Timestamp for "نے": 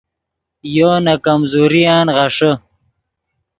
1.05-1.13